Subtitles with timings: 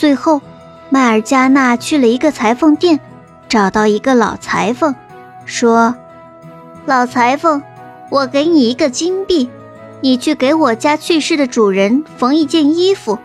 [0.00, 0.40] 最后，
[0.88, 2.98] 麦尔加纳去了一个裁缝店，
[3.50, 4.94] 找到一个老裁缝，
[5.44, 5.94] 说
[6.86, 7.62] ：“老裁缝，
[8.08, 9.50] 我给你一个金币，
[10.00, 13.18] 你去给我家去世的主人缝一件衣服，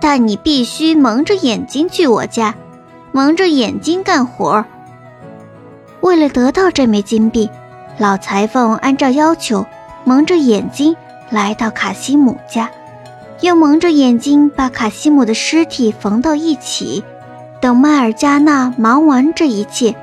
[0.00, 2.54] 但你必须蒙着眼睛去我家，
[3.12, 4.62] 蒙着眼睛干活。”
[6.02, 7.48] 为了得到这枚金币，
[7.96, 9.64] 老裁缝按照要求
[10.04, 10.94] 蒙着眼睛
[11.30, 12.68] 来到卡西姆家。
[13.42, 17.04] 又蒙着眼睛把卡西姆的尸体缝到一起。
[17.60, 19.94] 等麦尔加纳忙完这一切，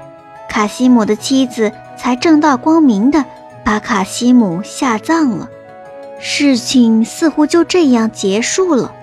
[0.50, 3.26] 卡西姆的妻子才正大光明地
[3.66, 5.50] 把卡西姆下葬了。
[6.20, 8.94] 事情似乎就这样结束了。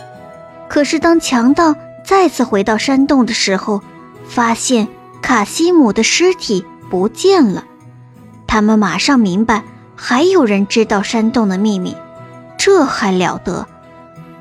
[0.68, 1.74] 可是当强盗
[2.04, 3.82] 再次回到山洞的时候，
[4.28, 4.88] 发现
[5.22, 7.64] 卡西姆的尸体不见了。
[8.46, 11.96] 他们马上明白，还有人知道山洞的秘密。
[12.58, 13.66] 这还了得！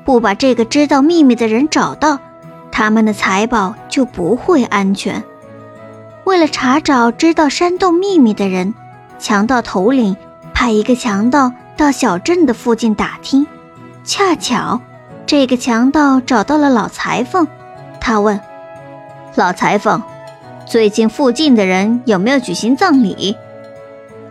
[0.06, 2.20] 不把这个知道秘密的人找到，
[2.70, 5.22] 他们的财宝就不会安全。
[6.22, 8.72] 为了查找知道山洞秘密的人，
[9.18, 10.16] 强盗头领
[10.54, 13.48] 派一个强盗到小镇的附近打听。
[14.04, 14.80] 恰巧，
[15.26, 17.48] 这个强盗找到了老裁缝。
[18.00, 18.40] 他问
[19.34, 20.00] ：“老裁缝，
[20.66, 23.36] 最近附近的人有没有举行葬礼？”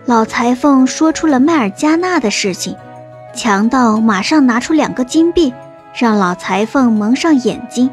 [0.06, 2.78] 老裁缝说出了麦尔加纳的事情。
[3.34, 5.54] 强盗马上拿出两个金币。
[5.98, 7.90] 让老裁缝蒙上眼睛，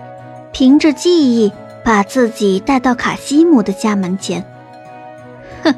[0.53, 1.53] 凭着记忆
[1.85, 4.45] 把自己带到卡西姆的家门前。
[5.63, 5.73] 哼，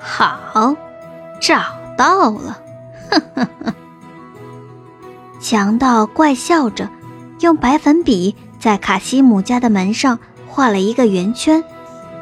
[0.00, 0.74] 好，
[1.38, 1.60] 找
[1.94, 2.58] 到了。
[3.10, 3.74] 呵呵呵。
[5.42, 6.88] 强盗怪笑着，
[7.40, 11.62] 用白粉笔在卡西姆家的门上画了一个圆圈，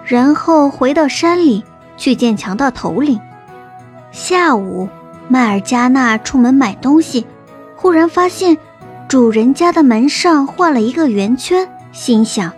[0.05, 1.63] 然后回到山里
[1.97, 3.21] 去见强盗头领。
[4.11, 4.89] 下午，
[5.29, 7.25] 麦尔加纳出门买东西，
[7.77, 8.59] 忽然发现。
[9.11, 12.53] 主人家的门上画了一个圆圈，心想：“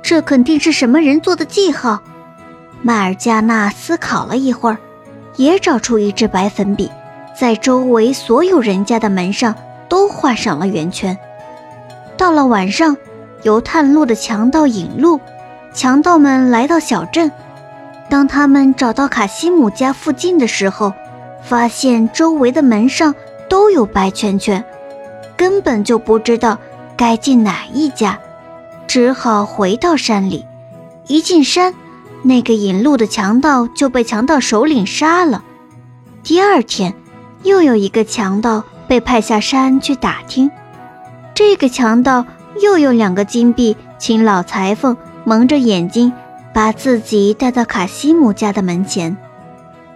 [0.00, 2.00] 这肯定是什么人做的记号。”
[2.80, 4.78] 麦尔加纳思考了一会儿，
[5.36, 6.90] 也找出一支白粉笔，
[7.38, 9.54] 在周围所有人家的门上
[9.90, 11.14] 都画上了圆圈。
[12.16, 12.96] 到了晚上，
[13.42, 15.20] 由探路的强盗引路，
[15.74, 17.30] 强盗们来到小镇。
[18.08, 20.94] 当他们找到卡西姆家附近的时候，
[21.42, 23.14] 发现周围的门上
[23.50, 24.64] 都有白圈圈。
[25.38, 26.58] 根本就不知道
[26.96, 28.18] 该进哪一家，
[28.88, 30.44] 只好回到山里。
[31.06, 31.72] 一进山，
[32.22, 35.44] 那个引路的强盗就被强盗首领杀了。
[36.24, 36.92] 第二天，
[37.44, 40.50] 又有一个强盗被派下山去打听。
[41.34, 42.26] 这个强盗
[42.60, 46.12] 又用两个金币请老裁缝蒙着眼睛，
[46.52, 49.16] 把自己带到卡西姆家的门前。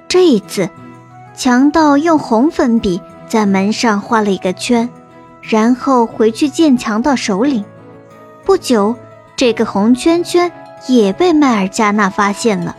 [0.06, 0.70] 这一次，
[1.34, 4.88] 强盗用红粉笔在门上画了一个圈。
[5.42, 7.64] 然后回去见强盗首领。
[8.44, 8.97] 不久，
[9.36, 10.50] 这个红圈圈
[10.88, 12.76] 也被麦尔加纳发现了。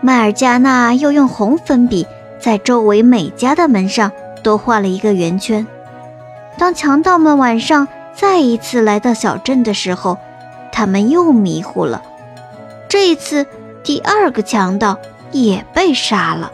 [0.00, 2.06] 麦尔加纳又用红粉笔
[2.40, 4.10] 在周围每家的门上
[4.42, 5.66] 都画了一个圆圈。
[6.58, 10.18] 当强盗们晚上再一次来到小镇的时候，
[10.72, 12.02] 他们又迷糊了。
[12.88, 13.46] 这一次，
[13.82, 14.98] 第二个强盗
[15.32, 16.52] 也被杀了。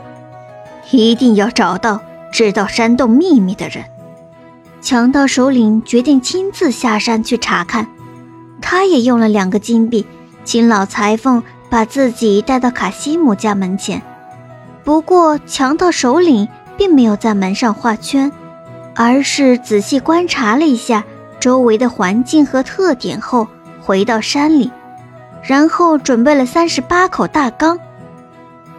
[0.91, 2.01] 一定要找到
[2.33, 3.85] 知道山洞秘密的人。
[4.81, 7.87] 强盗首领决定亲自下山去查看，
[8.63, 10.07] 他也用了两个金币，
[10.43, 14.01] 请老裁缝把自己带到卡西姆家门前。
[14.83, 16.49] 不过，强盗首领
[16.79, 18.33] 并没有在门上画圈，
[18.95, 21.05] 而是仔细观察了一下
[21.39, 23.47] 周围的环境和特点后，
[23.83, 24.71] 回到山里，
[25.43, 27.79] 然后准备了三十八口大缸，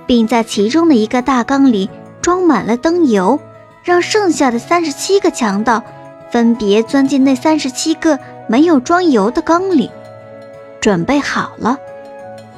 [0.07, 1.87] 并在其中的一个大缸里
[2.21, 3.39] 装满了灯油。
[3.83, 5.83] 让剩下的三十七个强盗
[6.29, 9.89] 分别钻进那三十七个没有装油的缸里，
[10.79, 11.77] 准备好了。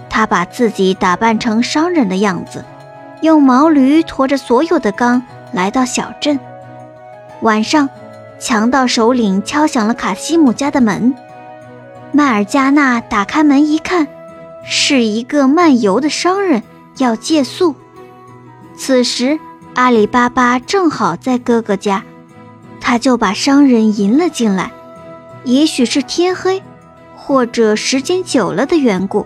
[0.09, 2.66] 他把自己打扮成商人的样子，
[3.22, 5.23] 用毛驴驮着所有的缸
[5.53, 6.39] 来到小镇。
[7.41, 7.90] 晚上，
[8.40, 11.16] 强盗首领敲响了卡西姆家的门。
[12.11, 14.08] 麦尔加纳打开门一看，
[14.66, 16.61] 是一个卖油的商人
[16.97, 17.76] 要借宿。
[18.76, 19.40] 此时。
[19.75, 22.03] 阿里巴巴正好在哥哥家，
[22.79, 24.72] 他就把商人迎了进来。
[25.46, 26.61] 也许是天黑，
[27.16, 29.25] 或者时间久了的缘故，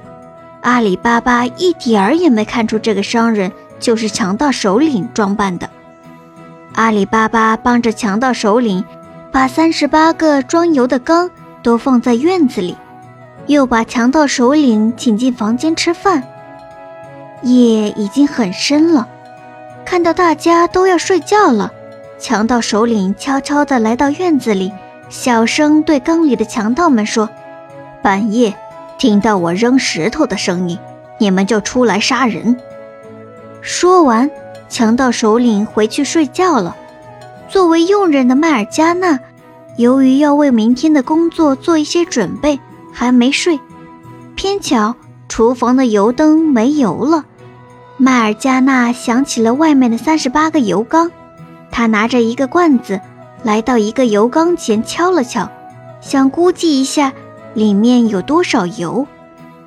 [0.61, 5.69] 阿里巴巴一点儿也没看出这个商人就是强盗首领装扮的。
[6.75, 8.85] 阿里巴巴帮着强盗首领
[9.33, 11.29] 把三十八个装油的缸
[11.61, 12.77] 都放在院子里，
[13.47, 16.23] 又把强盗首领请进房间吃饭。
[17.43, 19.09] 夜已经很深了。
[19.87, 21.71] 看到大家都要睡觉了，
[22.19, 24.73] 强盗首领悄悄地来到院子里，
[25.07, 27.29] 小声对缸里的强盗们说
[28.03, 28.53] ：“半夜
[28.97, 30.77] 听到我扔石头的声音，
[31.19, 32.57] 你们就出来杀人。
[33.61, 34.29] 说完，
[34.67, 36.75] 强盗首领回去睡觉了。
[37.47, 39.17] 作为佣人的麦尔加纳，
[39.77, 42.59] 由于要为明天的工作做一些准备，
[42.91, 43.57] 还没睡。
[44.35, 44.95] 偏巧
[45.29, 47.23] 厨房的油灯没油了，
[47.97, 51.11] 麦尔加纳想起了外面的三十八个油缸，
[51.71, 53.01] 他拿着一个罐子，
[53.43, 55.49] 来到一个油缸前敲了敲，
[55.99, 57.11] 想估计一下
[57.53, 59.07] 里面有多少油。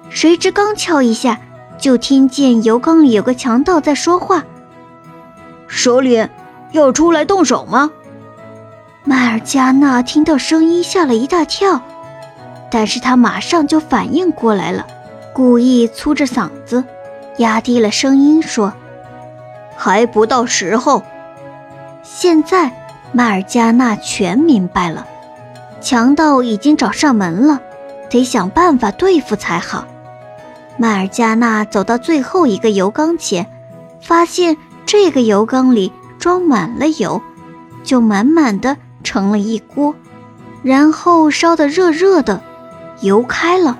[0.08, 1.40] 谁知刚敲一下，
[1.76, 4.44] 就听见油缸里有个强盗在说话
[5.66, 6.28] ：“首领。”
[6.72, 7.90] 要出来动手吗？
[9.02, 11.82] 麦尔加纳听到声音吓了一大跳，
[12.70, 14.86] 但是他马上就反应过来了，
[15.32, 16.84] 故意粗着嗓子，
[17.40, 18.72] 压低了声音说
[19.76, 21.02] ：“还不到时候。”
[22.04, 22.70] 现在
[23.12, 25.06] 麦尔加纳全明白了，
[25.80, 27.60] 强盗已经找上门了，
[28.08, 29.86] 得想办法对付才好。
[30.76, 33.46] 麦尔加纳走到最后一个油缸前，
[34.00, 35.92] 发现这个油缸里。
[36.20, 37.22] 装满了油，
[37.82, 39.94] 就满满的盛了一锅，
[40.62, 42.42] 然后烧得热热的，
[43.00, 43.78] 油开了。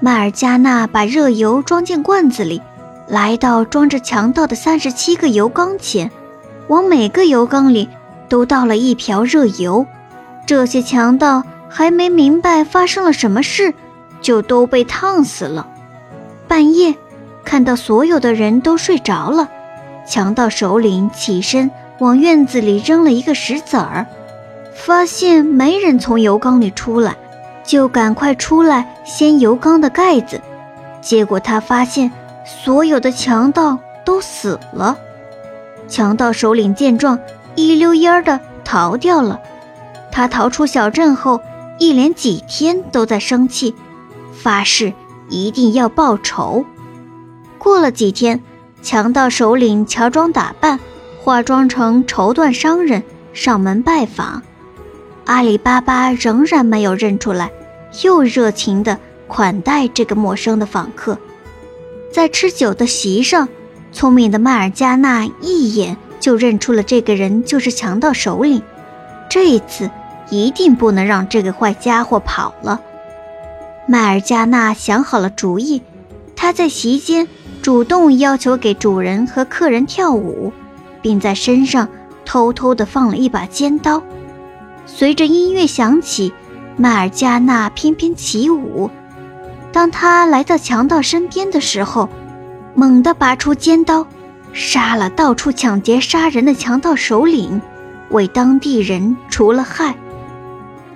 [0.00, 2.62] 麦尔加纳把热油装进罐子里，
[3.06, 6.10] 来到装着强盗的三十七个油缸前，
[6.68, 7.88] 往每个油缸里
[8.28, 9.86] 都倒了一瓢热油。
[10.46, 13.74] 这些强盗还没明白发生了什么事，
[14.20, 15.68] 就都被烫死了。
[16.48, 16.94] 半夜，
[17.44, 19.48] 看到所有的人都睡着了，
[20.06, 21.70] 强盗首领起身。
[21.98, 24.06] 往院子里扔了一个石子儿，
[24.74, 27.14] 发现没人从油缸里出来，
[27.62, 30.40] 就赶快出来掀油缸的盖子。
[31.00, 32.10] 结果他发现
[32.64, 34.98] 所有的强盗都死了。
[35.88, 37.18] 强盗首领见状，
[37.54, 39.40] 一溜烟儿的逃掉了。
[40.10, 41.40] 他逃出小镇后，
[41.78, 43.74] 一连几天都在生气，
[44.32, 44.92] 发誓
[45.28, 46.64] 一定要报仇。
[47.58, 48.42] 过了几天，
[48.82, 50.78] 强盗首领乔装打扮。
[51.24, 54.42] 化妆成绸缎商人上门拜访，
[55.24, 57.52] 阿里巴巴仍然没有认出来，
[58.02, 58.98] 又热情地
[59.28, 61.16] 款待这个陌生的访客。
[62.12, 63.48] 在吃酒的席上，
[63.90, 68.62] 聪明的麦尔加纳一眼就认出了这个人就是强盗首领。
[69.28, 69.90] 这一次
[70.30, 72.80] 一定不能让这个坏家伙跑了。
[73.88, 75.82] 麦尔加纳想好了主意，
[76.36, 77.26] 他在席间
[77.62, 80.52] 主动要求给主人和客人跳舞。
[81.02, 81.88] 并在身上
[82.24, 84.00] 偷偷地放了一把尖刀。
[84.86, 86.32] 随着音乐响起，
[86.76, 88.88] 麦尔加纳翩翩起舞。
[89.72, 92.08] 当他来到强盗身边的时候，
[92.74, 94.06] 猛地拔出尖刀，
[94.52, 97.60] 杀了到处抢劫杀人的强盗首领，
[98.10, 99.94] 为当地人除了害。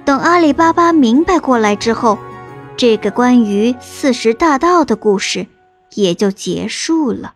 [0.05, 2.19] 等阿里巴巴明白过来之后，
[2.77, 5.47] 这个关于四十大盗的故事
[5.95, 7.33] 也就结束了。